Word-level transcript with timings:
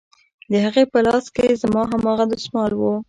د 0.51 0.53
هغې 0.65 0.83
په 0.91 0.99
لاس 1.05 1.25
کښې 1.35 1.59
زما 1.63 1.83
هماغه 1.91 2.25
دسمال 2.33 2.71
و. 2.75 2.81